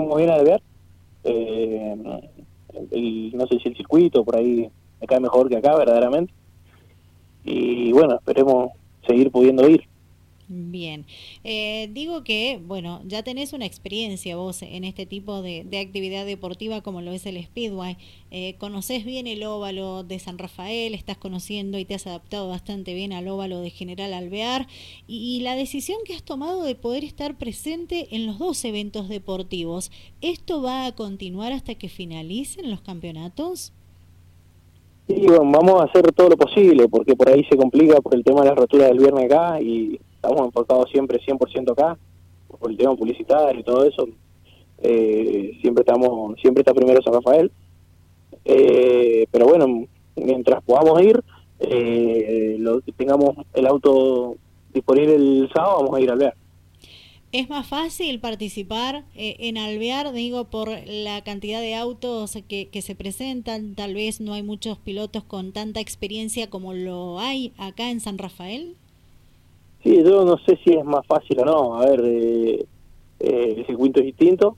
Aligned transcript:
muy 0.00 0.22
bien 0.22 0.30
a 0.30 0.42
ver. 0.42 0.62
Eh, 1.24 1.94
no 3.32 3.46
sé 3.46 3.58
si 3.58 3.68
el 3.68 3.76
circuito 3.76 4.24
por 4.24 4.36
ahí 4.36 4.68
cae 5.06 5.20
mejor 5.20 5.48
que 5.48 5.56
acá, 5.56 5.76
verdaderamente. 5.76 6.32
Y 7.44 7.92
bueno, 7.92 8.14
esperemos 8.14 8.70
seguir 9.06 9.30
pudiendo 9.30 9.68
ir. 9.68 9.86
Bien, 10.46 11.06
eh, 11.42 11.88
digo 11.94 12.22
que, 12.22 12.60
bueno, 12.62 13.00
ya 13.06 13.22
tenés 13.22 13.54
una 13.54 13.64
experiencia 13.64 14.36
vos 14.36 14.60
en 14.60 14.84
este 14.84 15.06
tipo 15.06 15.40
de, 15.40 15.60
actividad 15.80 16.26
deportiva 16.26 16.82
como 16.82 17.00
lo 17.00 17.12
es 17.12 17.24
el 17.24 17.42
Speedway. 17.42 17.96
Eh, 18.30 18.56
conoces 18.58 19.06
bien 19.06 19.26
el 19.26 19.42
óvalo 19.42 20.02
de 20.04 20.18
San 20.18 20.36
Rafael, 20.36 20.92
estás 20.92 21.16
conociendo 21.16 21.78
y 21.78 21.86
te 21.86 21.94
has 21.94 22.06
adaptado 22.06 22.48
bastante 22.48 22.92
bien 22.92 23.14
al 23.14 23.26
óvalo 23.28 23.60
de 23.60 23.70
General 23.70 24.12
Alvear. 24.12 24.66
Y, 25.06 25.40
la 25.40 25.56
decisión 25.56 25.98
que 26.04 26.14
has 26.14 26.22
tomado 26.22 26.62
de 26.62 26.74
poder 26.74 27.04
estar 27.04 27.38
presente 27.38 28.14
en 28.14 28.26
los 28.26 28.38
dos 28.38 28.64
eventos 28.66 29.08
deportivos, 29.08 29.90
¿esto 30.20 30.60
va 30.60 30.84
a 30.86 30.94
continuar 30.94 31.52
hasta 31.52 31.74
que 31.74 31.88
finalicen 31.88 32.70
los 32.70 32.82
campeonatos? 32.82 33.72
Sí, 35.06 35.26
bueno, 35.26 35.50
vamos 35.50 35.80
a 35.80 35.84
hacer 35.84 36.10
todo 36.12 36.30
lo 36.30 36.36
posible 36.36 36.88
porque 36.88 37.14
por 37.14 37.30
ahí 37.30 37.44
se 37.44 37.56
complica 37.56 38.00
por 38.00 38.14
el 38.14 38.24
tema 38.24 38.42
de 38.42 38.48
la 38.48 38.54
rotura 38.54 38.86
del 38.86 38.98
viernes 38.98 39.24
acá 39.24 39.60
y 39.60 40.00
estamos 40.24 40.46
enfocados 40.46 40.90
siempre 40.90 41.20
100% 41.20 41.72
acá, 41.72 41.98
por 42.58 42.70
el 42.70 42.76
tema 42.76 42.96
publicitario 42.96 43.60
y 43.60 43.64
todo 43.64 43.84
eso. 43.84 44.08
Eh, 44.82 45.58
siempre 45.60 45.82
estamos, 45.82 46.38
siempre 46.40 46.62
está 46.62 46.72
primero 46.72 47.02
San 47.02 47.14
Rafael. 47.14 47.52
Eh, 48.44 49.26
pero 49.30 49.46
bueno, 49.46 49.86
mientras 50.16 50.62
podamos 50.64 51.00
ir, 51.02 51.22
eh, 51.60 52.56
lo, 52.58 52.80
tengamos 52.96 53.36
el 53.52 53.66
auto 53.66 54.36
disponible 54.72 55.14
el 55.14 55.50
sábado, 55.54 55.82
vamos 55.82 55.96
a 55.96 56.00
ir 56.00 56.10
a 56.10 56.14
Alvear. 56.14 56.34
¿Es 57.32 57.50
más 57.50 57.66
fácil 57.66 58.20
participar 58.20 59.04
en 59.16 59.58
Alvear, 59.58 60.12
digo, 60.12 60.44
por 60.44 60.68
la 60.86 61.24
cantidad 61.24 61.60
de 61.60 61.74
autos 61.74 62.38
que, 62.48 62.68
que 62.68 62.80
se 62.80 62.94
presentan? 62.94 63.74
Tal 63.74 63.94
vez 63.94 64.20
no 64.20 64.34
hay 64.34 64.44
muchos 64.44 64.78
pilotos 64.78 65.24
con 65.24 65.52
tanta 65.52 65.80
experiencia 65.80 66.48
como 66.48 66.74
lo 66.74 67.18
hay 67.18 67.52
acá 67.58 67.90
en 67.90 67.98
San 67.98 68.18
Rafael. 68.18 68.76
Sí, 69.84 70.02
yo 70.02 70.24
no 70.24 70.38
sé 70.38 70.58
si 70.64 70.72
es 70.72 70.84
más 70.84 71.06
fácil 71.06 71.38
o 71.40 71.44
no. 71.44 71.74
A 71.76 71.84
ver, 71.84 72.00
eh, 72.02 72.64
eh, 73.20 73.54
el 73.58 73.66
circuito 73.66 74.00
es 74.00 74.06
distinto. 74.06 74.56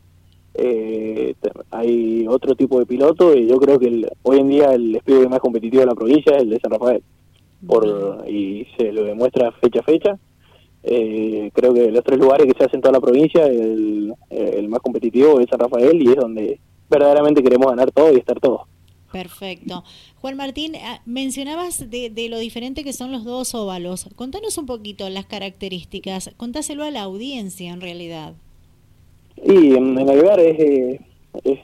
Eh, 0.55 1.35
hay 1.73 2.27
otro 2.29 2.55
tipo 2.55 2.79
de 2.79 2.87
piloto 2.87 3.37
y 3.37 3.49
yo 3.49 3.57
creo 3.59 3.79
que 3.79 4.09
hoy 4.23 4.39
en 4.39 4.49
día 4.49 4.73
el 4.73 4.95
espíritu 4.95 5.29
más 5.29 5.41
competitivo 5.41 5.81
de 5.81 5.87
la 5.87 5.95
provincia 5.97 6.37
es 6.37 6.45
el 6.45 6.51
de 6.51 6.61
San 6.61 6.71
Rafael. 6.71 7.03
Por, 7.67 8.25
y 8.29 8.67
se 8.79 8.93
lo 8.93 9.03
demuestra 9.03 9.51
fecha 9.51 9.81
a 9.81 9.83
fecha. 9.83 10.19
creo 10.83 11.75
que 11.75 11.91
los 11.91 12.05
tres 12.05 12.21
lugares 12.21 12.47
que 12.47 12.57
se 12.57 12.65
hacen 12.65 12.79
en 12.79 12.83
toda 12.83 12.93
la 12.93 13.01
provincia, 13.01 13.47
el, 13.47 14.15
el 14.31 14.69
más 14.69 14.81
competitivo 14.81 15.41
es 15.41 15.49
San 15.51 15.59
Rafael 15.59 16.01
y 16.01 16.11
es 16.11 16.17
donde 16.17 16.61
verdaderamente 16.89 17.43
queremos 17.43 17.67
ganar 17.67 17.91
todo 17.91 18.13
y 18.13 18.17
estar 18.19 18.39
todos. 18.39 18.63
Perfecto. 19.17 19.83
Juan 20.21 20.37
Martín, 20.37 20.75
ah, 20.77 21.01
mencionabas 21.07 21.89
de, 21.89 22.29
lo 22.29 22.39
diferente 22.39 22.85
que 22.85 22.93
son 22.93 23.13
los 23.13 23.25
dos 23.25 23.55
óvalos. 23.55 24.11
Contanos 24.15 24.59
un 24.59 24.67
poquito 24.67 25.09
las 25.09 25.25
características. 25.25 26.35
Contáselo 26.37 26.85
a 26.85 26.91
la 26.91 27.05
audiencia 27.05 27.73
en 27.73 27.81
realidad. 27.81 28.35
Y 29.43 29.75
en, 29.75 29.99
el 29.99 30.19
lugar 30.19 30.39
es, 30.39 30.91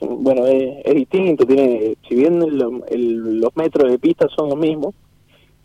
bueno, 0.01 0.47
es, 0.47 0.95
distinto. 0.95 1.45
Tiene, 1.45 1.95
si 2.09 2.15
bien 2.15 2.41
los 2.41 3.55
metros 3.55 3.91
de 3.91 3.99
pista 3.99 4.29
son 4.35 4.49
los 4.49 4.59
mismos, 4.59 4.95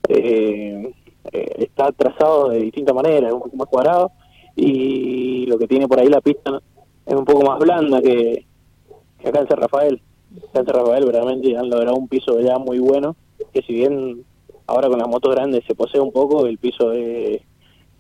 eh, 0.10 0.92
eh, 1.32 1.52
está 1.58 1.94
trazado 1.94 2.50
de 2.50 2.60
distinta 2.60 2.94
manera, 2.94 3.30
es 3.30 3.34
un 3.34 3.44
poco 3.44 3.56
más 3.56 3.68
cuadrado 3.68 4.12
y 4.58 5.46
lo 5.46 5.58
que 5.58 5.68
tiene 5.68 5.88
por 5.88 6.00
ahí 6.00 6.08
la 6.08 6.20
pista 6.20 6.62
es 7.06 7.16
un 7.16 7.24
poco 7.24 7.46
más 7.46 7.60
blanda 7.60 8.02
que, 8.02 8.46
que 9.20 9.30
acá 9.30 9.40
en 9.40 9.48
San 9.48 9.58
Rafael. 9.58 10.02
San 10.54 10.66
Rafael 10.66 11.06
verdaderamente 11.06 11.56
han 11.58 11.70
logrado 11.70 11.96
un 11.96 12.08
piso 12.08 12.40
ya 12.40 12.58
muy 12.58 12.80
bueno, 12.80 13.16
que 13.54 13.62
si 13.62 13.74
bien 13.74 14.24
ahora 14.66 14.90
con 14.90 15.00
las 15.00 15.08
motos 15.08 15.34
grandes 15.34 15.64
se 15.66 15.76
posee 15.76 16.02
un 16.02 16.12
poco, 16.12 16.46
el 16.46 16.58
piso 16.58 16.92
es, 16.92 17.42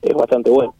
es 0.01 0.13
bastante 0.13 0.49
bueno. 0.49 0.75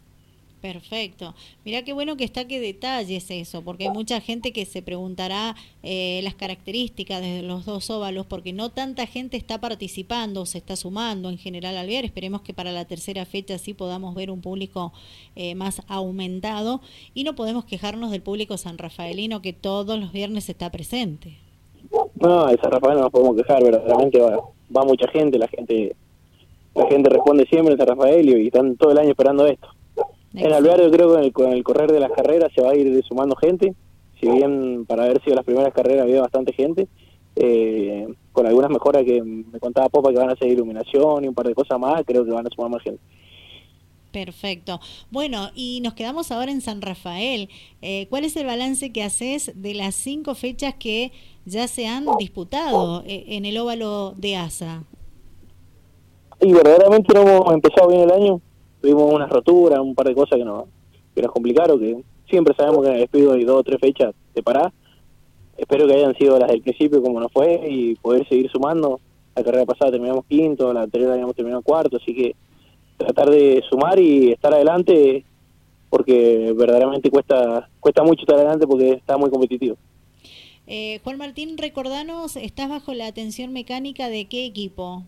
Perfecto. 0.62 1.36
Mira 1.64 1.84
qué 1.84 1.94
bueno 1.94 2.18
que 2.18 2.24
está 2.24 2.48
que 2.48 2.60
detalles 2.60 3.30
eso, 3.30 3.62
porque 3.62 3.86
hay 3.86 3.92
mucha 3.92 4.20
gente 4.20 4.52
que 4.52 4.66
se 4.66 4.82
preguntará 4.82 5.56
eh, 5.84 6.20
las 6.24 6.34
características 6.34 7.22
de 7.22 7.44
los 7.44 7.66
dos 7.66 7.90
óvalos, 7.92 8.26
porque 8.26 8.54
no 8.54 8.70
tanta 8.70 9.06
gente 9.06 9.38
está 9.38 9.62
participando, 9.62 10.46
se 10.48 10.58
está 10.58 10.76
sumando 10.76 11.30
en 11.30 11.38
general 11.38 11.78
al 11.78 11.88
ver. 11.88 12.06
Esperemos 12.06 12.42
que 12.42 12.54
para 12.54 12.72
la 12.72 12.86
tercera 12.86 13.26
fecha 13.26 13.60
sí 13.60 13.76
podamos 13.76 14.16
ver 14.16 14.32
un 14.32 14.42
público 14.42 14.94
eh, 15.36 15.54
más 15.54 15.84
aumentado 15.88 16.82
y 17.14 17.24
no 17.24 17.36
podemos 17.36 17.66
quejarnos 17.66 18.10
del 18.10 18.24
público 18.24 18.58
sanrafaelino 18.58 19.44
que 19.44 19.54
todos 19.54 20.00
los 20.00 20.12
viernes 20.12 20.50
está 20.50 20.72
presente. 20.72 21.47
No, 22.20 22.48
San 22.48 22.72
Rafael 22.72 22.96
no 22.96 23.02
nos 23.04 23.12
podemos 23.12 23.36
quejar, 23.36 23.64
verdaderamente 23.64 24.20
va, 24.20 24.38
va 24.76 24.84
mucha 24.84 25.08
gente, 25.10 25.38
la 25.38 25.48
gente 25.48 25.96
la 26.78 26.88
gente 26.88 27.10
responde 27.10 27.46
siempre 27.50 27.74
en 27.74 27.80
San 27.80 27.88
Rafael 27.88 28.30
y 28.30 28.48
están 28.48 28.78
todo 28.78 28.92
el 28.92 29.00
año 29.00 29.10
esperando 29.10 29.48
esto. 29.48 29.68
En 30.34 30.54
Alvear 30.54 30.92
creo 30.92 31.20
que 31.20 31.32
con 31.32 31.52
el, 31.52 31.64
correr 31.64 31.92
de 31.92 32.00
las 32.00 32.12
carreras 32.12 32.52
se 32.54 32.62
va 32.62 32.72
a 32.72 32.76
ir 32.76 33.04
sumando 33.04 33.36
gente, 33.36 33.74
si 34.20 34.30
bien 34.30 34.86
para 34.86 35.06
haber 35.06 35.22
sido 35.24 35.36
las 35.36 35.46
primeras 35.46 35.74
carreras 35.74 36.04
había 36.04 36.22
bastante 36.22 36.54
gente, 36.54 36.88
eh, 37.36 38.08
con 38.32 38.46
algunas 38.46 38.70
mejoras 38.70 39.04
que 39.04 39.24
me 39.24 39.60
contaba 39.60 39.90
Popa 39.90 40.12
que 40.12 40.18
van 40.18 40.30
a 40.30 40.34
hacer 40.34 40.50
iluminación 40.50 41.26
y 41.26 41.28
un 41.28 41.34
par 41.34 41.48
de 41.48 41.56
cosas 41.56 41.80
más, 41.80 42.04
creo 42.06 42.24
que 42.24 42.32
van 42.32 42.46
a 42.46 42.50
sumar 42.50 42.70
más 42.70 42.84
gente. 42.84 43.02
Perfecto. 44.12 44.80
Bueno, 45.12 45.50
y 45.56 45.82
nos 45.82 45.94
quedamos 45.94 46.32
ahora 46.32 46.52
en 46.52 46.62
San 46.62 46.82
Rafael. 46.82 47.50
Eh, 47.82 48.08
¿Cuál 48.10 48.24
es 48.24 48.36
el 48.36 48.46
balance 48.46 48.92
que 48.92 49.04
haces 49.04 49.52
de 49.56 49.74
las 49.74 49.96
cinco 49.96 50.34
fechas 50.34 50.76
que 50.76 51.12
ya 51.48 51.68
se 51.68 51.88
han 51.88 52.06
disputado 52.20 53.04
eh, 53.06 53.26
en 53.30 53.46
el 53.46 53.58
óvalo 53.58 54.14
de 54.18 54.36
ASA? 54.36 54.84
Y 56.40 56.54
verdaderamente 56.54 57.14
no 57.14 57.22
hemos 57.22 57.54
empezado 57.54 57.88
bien 57.88 58.02
el 58.02 58.12
año 58.12 58.42
tuvimos 58.82 59.14
una 59.14 59.28
rotura, 59.28 59.82
un 59.82 59.96
par 59.96 60.08
de 60.08 60.16
cosas 60.16 60.38
que, 60.38 60.46
no, 60.46 60.68
que 61.16 61.22
nos 61.22 61.32
complicaron, 61.32 61.80
que 61.80 61.98
siempre 62.30 62.54
sabemos 62.56 62.84
que 62.84 62.90
en 62.90 62.94
el 62.96 63.02
despido 63.02 63.34
hay 63.34 63.44
dos 63.44 63.60
o 63.60 63.64
tres 63.64 63.80
fechas 63.80 64.14
de 64.34 64.44
parar. 64.44 64.72
Espero 65.58 65.88
que 65.88 65.94
hayan 65.94 66.16
sido 66.16 66.38
las 66.38 66.50
del 66.50 66.62
principio 66.62 67.02
como 67.02 67.20
nos 67.20 67.32
fue 67.32 67.62
y 67.68 67.96
poder 67.96 68.28
seguir 68.28 68.50
sumando. 68.52 69.00
La 69.36 69.44
carrera 69.44 69.66
pasada 69.66 69.92
terminamos 69.92 70.26
quinto, 70.26 70.74
la 70.74 70.84
anterior 70.84 71.12
habíamos 71.12 71.36
terminado 71.36 71.62
cuarto, 71.62 71.98
así 71.98 72.14
que 72.14 72.36
tratar 72.98 73.30
de 73.30 73.64
sumar 73.70 74.00
y 74.00 74.32
estar 74.32 74.54
adelante 74.54 75.24
porque 75.90 76.54
verdaderamente 76.58 77.10
cuesta 77.10 77.70
cuesta 77.80 78.04
mucho 78.04 78.22
estar 78.22 78.36
adelante 78.36 78.66
porque 78.68 78.92
está 78.92 79.18
muy 79.18 79.30
competitivo. 79.30 79.78
Eh, 80.68 81.00
Juan 81.04 81.18
Martín, 81.18 81.58
recordanos, 81.58 82.36
¿estás 82.36 82.70
bajo 82.70 82.94
la 82.94 83.08
atención 83.08 83.54
mecánica 83.54 84.10
de 84.10 84.26
qué 84.26 84.46
equipo? 84.46 85.04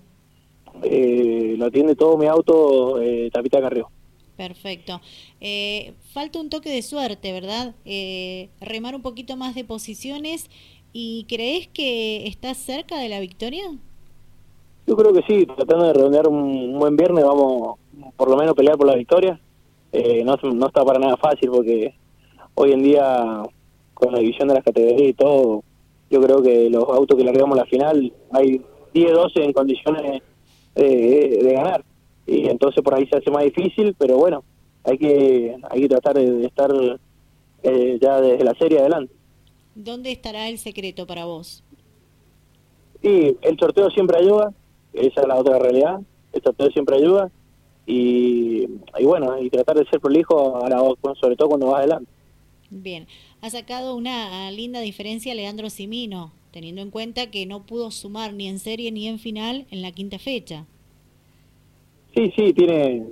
eh, 0.83 1.55
lo 1.57 1.65
atiende 1.65 1.95
todo 1.95 2.17
mi 2.17 2.27
auto 2.27 3.01
eh, 3.01 3.29
Tapita 3.31 3.61
Carrió. 3.61 3.89
Perfecto. 4.37 5.01
Eh, 5.41 5.93
falta 6.13 6.39
un 6.39 6.49
toque 6.49 6.69
de 6.69 6.81
suerte, 6.81 7.33
¿verdad? 7.33 7.75
Eh, 7.83 8.49
remar 8.61 8.95
un 8.95 9.01
poquito 9.01 9.35
más 9.35 9.53
de 9.53 9.65
posiciones. 9.65 10.49
¿Y 10.93 11.25
crees 11.27 11.67
que 11.67 12.25
estás 12.25 12.57
cerca 12.57 12.97
de 12.97 13.09
la 13.09 13.19
victoria? 13.19 13.65
Yo 14.87 14.95
creo 14.95 15.13
que 15.13 15.21
sí, 15.27 15.45
tratando 15.45 15.85
de 15.85 15.93
redondear 15.93 16.27
un, 16.27 16.79
buen 16.79 16.95
viernes, 16.95 17.23
vamos 17.23 17.77
por 18.15 18.29
lo 18.29 18.37
menos 18.37 18.55
pelear 18.55 18.77
por 18.77 18.87
la 18.87 18.95
victoria. 18.95 19.39
Eh, 19.91 20.23
no, 20.23 20.35
no 20.53 20.67
está 20.67 20.85
para 20.85 20.99
nada 20.99 21.17
fácil 21.17 21.49
porque 21.51 21.93
hoy 22.55 22.71
en 22.71 22.81
día, 22.81 23.43
con 23.99 24.13
la 24.13 24.19
división 24.19 24.47
de 24.47 24.55
las 24.55 24.63
categorías 24.63 25.09
y 25.09 25.13
todo, 25.13 25.63
yo 26.09 26.21
creo 26.21 26.41
que 26.41 26.69
los 26.69 26.83
autos 26.89 27.17
que 27.17 27.23
largamos 27.23 27.57
a 27.57 27.63
la 27.63 27.67
final, 27.67 28.11
hay 28.31 28.61
10, 28.93 29.11
12 29.11 29.43
en 29.43 29.53
condiciones 29.53 30.21
eh, 30.75 31.39
de 31.43 31.53
ganar. 31.53 31.83
Y 32.25 32.47
entonces 32.47 32.83
por 32.83 32.95
ahí 32.95 33.07
se 33.07 33.17
hace 33.17 33.29
más 33.29 33.43
difícil, 33.43 33.95
pero 33.97 34.17
bueno, 34.17 34.43
hay 34.83 34.97
que, 34.97 35.55
hay 35.69 35.81
que 35.81 35.89
tratar 35.89 36.15
de, 36.15 36.45
estar 36.45 36.71
eh, 37.63 37.99
ya 38.01 38.21
desde 38.21 38.43
la 38.43 38.53
serie 38.55 38.79
adelante. 38.79 39.13
¿Dónde 39.75 40.11
estará 40.11 40.47
el 40.49 40.57
secreto 40.57 41.05
para 41.05 41.25
vos? 41.25 41.63
Y 43.01 43.35
el 43.41 43.57
sorteo 43.59 43.89
siempre 43.91 44.17
ayuda, 44.17 44.53
esa 44.93 45.21
es 45.21 45.27
la 45.27 45.35
otra 45.35 45.59
realidad, 45.59 46.01
el 46.33 46.41
sorteo 46.41 46.69
siempre 46.71 46.97
ayuda 46.97 47.31
y, 47.85 48.67
y 48.97 49.05
bueno, 49.05 49.41
y 49.41 49.49
tratar 49.49 49.77
de 49.77 49.85
ser 49.85 49.99
prolijo, 49.99 50.63
a 50.63 50.69
la, 50.69 50.79
sobre 51.19 51.35
todo 51.35 51.49
cuando 51.49 51.67
vas 51.67 51.79
adelante. 51.79 52.09
Bien, 52.69 53.07
ha 53.41 53.49
sacado 53.49 53.95
una 53.95 54.51
linda 54.51 54.79
diferencia 54.81 55.33
Leandro 55.33 55.69
Simino, 55.69 56.31
teniendo 56.51 56.81
en 56.81 56.91
cuenta 56.91 57.31
que 57.31 57.45
no 57.45 57.63
pudo 57.63 57.91
sumar 57.91 58.33
ni 58.33 58.47
en 58.47 58.59
serie 58.59 58.91
ni 58.91 59.07
en 59.07 59.19
final 59.19 59.65
en 59.71 59.81
la 59.81 59.91
quinta 59.91 60.19
fecha. 60.19 60.65
Sí, 62.13 62.33
sí, 62.35 62.53
tiene, 62.53 63.05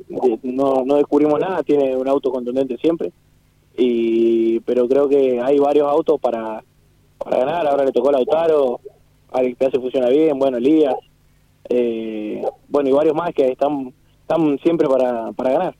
no, 0.44 0.84
no 0.86 0.96
descubrimos 0.96 1.40
nada, 1.40 1.64
tiene 1.64 1.96
un 1.96 2.08
auto 2.08 2.32
contundente 2.32 2.78
siempre, 2.78 3.12
y 3.78 4.60
pero 4.62 4.88
creo 4.88 5.08
que 5.08 5.40
hay 5.40 5.60
varios 5.60 5.88
autos 5.88 6.20
para, 6.20 6.64
para 7.18 7.38
ganar, 7.38 7.68
ahora 7.68 7.86
le 7.86 7.92
tocó 7.92 8.10
a 8.10 8.14
Lautaro, 8.14 8.80
alguien 9.32 9.56
que 9.56 9.66
hace 9.66 9.80
funciona 9.80 10.10
bien, 10.10 10.38
bueno, 10.40 10.58
Elías, 10.58 10.96
eh, 11.70 12.44
bueno, 12.68 12.90
y 12.90 12.92
varios 12.92 13.16
más 13.16 13.34
que 13.36 13.52
están, 13.52 13.94
están 14.22 14.58
siempre 14.60 14.88
para, 14.88 15.32
para 15.34 15.52
ganar. 15.52 15.76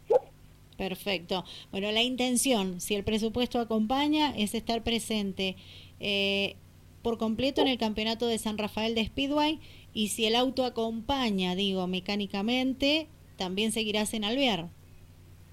Perfecto. 0.78 1.44
Bueno, 1.72 1.92
la 1.92 2.04
intención, 2.04 2.80
si 2.80 2.96
el 2.96 3.04
presupuesto 3.04 3.60
acompaña, 3.60 4.34
es 4.38 4.54
estar 4.54 4.84
presente 4.84 5.56
eh, 6.00 6.56
por 7.02 7.18
completo 7.18 7.62
en 7.62 7.68
el 7.68 7.78
campeonato 7.78 8.28
de 8.28 8.38
San 8.38 8.58
Rafael 8.58 8.94
de 8.94 9.06
Speedway 9.06 9.60
y 9.94 10.10
si 10.10 10.26
el 10.26 10.36
auto 10.36 10.64
acompaña, 10.64 11.56
digo, 11.56 11.88
mecánicamente, 11.88 13.08
también 13.38 13.72
seguirás 13.72 14.14
en 14.14 14.24
Alvear. 14.24 14.70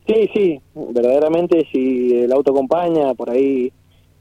Sí, 0.06 0.28
sí, 0.34 0.60
verdaderamente 0.74 1.66
si 1.72 2.12
el 2.12 2.30
auto 2.30 2.52
acompaña, 2.52 3.14
por 3.14 3.30
ahí 3.30 3.72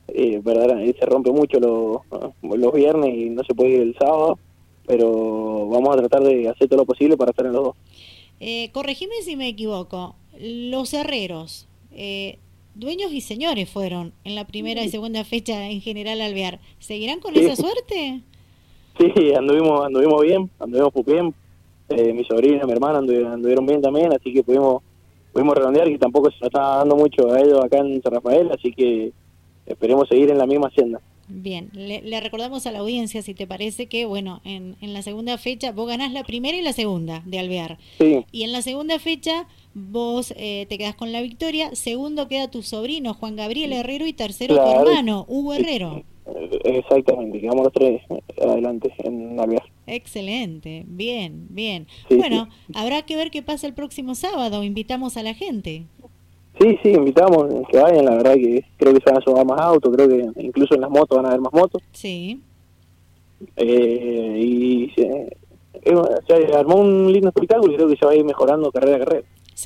eh, 0.07 0.39
verdaderamente 0.41 0.97
se 0.97 1.05
rompe 1.05 1.31
mucho 1.31 1.59
los, 1.59 1.97
los 2.41 2.73
viernes 2.73 3.13
y 3.13 3.29
no 3.29 3.43
se 3.43 3.53
puede 3.53 3.71
ir 3.71 3.81
el 3.81 3.95
sábado, 3.95 4.39
pero 4.85 5.67
vamos 5.67 5.93
a 5.93 5.97
tratar 5.97 6.23
de 6.23 6.47
hacer 6.47 6.69
todo 6.69 6.79
lo 6.79 6.85
posible 6.85 7.17
para 7.17 7.31
estar 7.31 7.45
en 7.45 7.51
los 7.51 7.63
dos. 7.63 7.75
Eh, 8.39 8.69
corregime 8.71 9.15
si 9.23 9.35
me 9.35 9.49
equivoco, 9.49 10.15
los 10.43 10.93
herreros, 10.93 11.67
eh, 11.91 12.37
dueños 12.75 13.13
y 13.13 13.21
señores 13.21 13.69
fueron 13.69 14.13
en 14.25 14.35
la 14.35 14.45
primera 14.45 14.83
y 14.83 14.89
segunda 14.89 15.23
fecha 15.23 15.69
en 15.69 15.79
general 15.79 16.19
Alvear. 16.19 16.59
¿Seguirán 16.79 17.19
con 17.19 17.35
esa 17.35 17.55
suerte? 17.55 18.21
Sí, 18.97 19.33
anduvimos, 19.33 19.85
anduvimos 19.85 20.21
bien, 20.21 20.49
anduvimos 20.59 20.93
bien. 21.05 21.33
Eh, 21.89 22.13
mi 22.13 22.23
sobrina, 22.25 22.65
mi 22.65 22.73
hermana 22.73 22.99
anduvieron, 22.99 23.65
bien 23.65 23.81
también, 23.81 24.11
así 24.13 24.33
que 24.33 24.43
pudimos, 24.43 24.83
pudimos 25.31 25.55
redondear 25.55 25.87
y 25.87 25.97
tampoco 25.97 26.29
se 26.29 26.37
nos 26.39 26.47
estaba 26.47 26.77
dando 26.77 26.95
mucho 26.95 27.31
a 27.31 27.39
ellos 27.39 27.63
acá 27.63 27.77
en 27.77 28.01
San 28.01 28.13
Rafael, 28.13 28.49
así 28.51 28.71
que 28.71 29.11
esperemos 29.65 30.07
seguir 30.09 30.29
en 30.31 30.37
la 30.37 30.45
misma 30.45 30.67
hacienda. 30.67 31.01
Bien, 31.27 31.69
le, 31.73 32.19
recordamos 32.19 32.67
a 32.67 32.71
la 32.71 32.79
audiencia, 32.79 33.21
si 33.21 33.33
te 33.33 33.47
parece, 33.47 33.87
que 33.87 34.05
bueno, 34.05 34.41
en, 34.43 34.75
en 34.81 34.93
la 34.93 35.01
segunda 35.01 35.37
fecha 35.37 35.71
vos 35.71 35.87
ganás 35.87 36.11
la 36.11 36.23
primera 36.23 36.57
y 36.57 36.61
la 36.61 36.73
segunda 36.73 37.21
de 37.25 37.39
Alvear. 37.39 37.77
Sí. 37.97 38.25
Y 38.31 38.43
en 38.43 38.51
la 38.51 38.61
segunda 38.61 38.99
fecha 38.99 39.47
vos 39.73 40.33
eh, 40.37 40.65
te 40.69 40.77
quedás 40.77 40.95
con 40.95 41.11
la 41.11 41.21
victoria, 41.21 41.73
segundo 41.75 42.27
queda 42.27 42.49
tu 42.49 42.61
sobrino 42.61 43.13
Juan 43.13 43.35
Gabriel 43.35 43.73
Herrero 43.73 44.05
y 44.05 44.13
tercero 44.13 44.55
tu 44.55 44.71
hermano 44.71 45.25
Hugo 45.27 45.53
Herrero. 45.53 46.03
Exactamente, 46.63 47.41
quedamos 47.41 47.65
los 47.65 47.73
tres 47.73 48.01
adelante 48.41 48.93
en 48.99 49.39
Alvear. 49.39 49.63
Excelente, 49.87 50.85
bien, 50.87 51.47
bien. 51.49 51.87
bueno, 52.09 52.47
habrá 52.73 53.01
que 53.01 53.15
ver 53.15 53.31
qué 53.31 53.41
pasa 53.41 53.67
el 53.67 53.73
próximo 53.73 54.15
sábado, 54.15 54.63
invitamos 54.63 55.17
a 55.17 55.23
la 55.23 55.33
gente. 55.33 55.83
Sí, 56.59 56.77
sí, 56.83 56.89
invitamos 56.91 57.47
que 57.71 57.77
vayan, 57.77 58.05
la 58.05 58.15
verdad 58.15 58.35
que 58.35 58.63
creo 58.77 58.93
que 58.93 58.99
se 58.99 59.11
van 59.11 59.17
a 59.17 59.25
sumar 59.25 59.45
más 59.45 59.59
autos, 59.59 59.93
creo 59.95 60.07
que 60.07 60.41
incluso 60.41 60.75
en 60.75 60.81
las 60.81 60.89
motos 60.89 61.17
van 61.17 61.25
a 61.25 61.29
haber 61.29 61.41
más 61.41 61.53
motos. 61.53 61.81
Sí. 61.91 62.39
Eh, 63.57 64.39
y 64.39 64.91
se, 64.95 65.35
armó 66.55 66.75
un 66.75 67.11
lindo 67.11 67.29
espectáculo 67.29 67.73
y 67.73 67.75
creo 67.75 67.89
que 67.89 67.97
se 67.97 68.05
va 68.05 68.11
a 68.11 68.15
ir 68.15 68.23
mejorando 68.23 68.71
carrera 68.71 68.97
a 68.97 68.99
carrera. 68.99 69.27